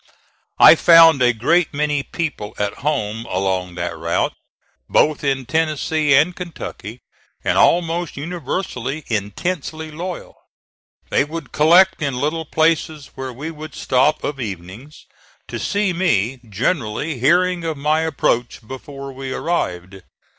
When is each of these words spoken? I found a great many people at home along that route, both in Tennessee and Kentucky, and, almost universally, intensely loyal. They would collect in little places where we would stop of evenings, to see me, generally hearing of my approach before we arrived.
I 0.57 0.73
found 0.73 1.21
a 1.21 1.31
great 1.31 1.75
many 1.75 2.01
people 2.01 2.55
at 2.57 2.77
home 2.81 3.27
along 3.29 3.75
that 3.75 3.95
route, 3.95 4.33
both 4.89 5.23
in 5.23 5.45
Tennessee 5.45 6.15
and 6.15 6.35
Kentucky, 6.35 7.01
and, 7.43 7.55
almost 7.55 8.17
universally, 8.17 9.03
intensely 9.09 9.91
loyal. 9.91 10.35
They 11.11 11.23
would 11.23 11.51
collect 11.51 12.01
in 12.01 12.15
little 12.15 12.45
places 12.45 13.11
where 13.13 13.31
we 13.31 13.51
would 13.51 13.75
stop 13.75 14.23
of 14.23 14.39
evenings, 14.39 15.05
to 15.47 15.59
see 15.59 15.93
me, 15.93 16.39
generally 16.49 17.19
hearing 17.19 17.63
of 17.63 17.77
my 17.77 18.01
approach 18.01 18.67
before 18.67 19.13
we 19.13 19.31
arrived. 19.31 20.01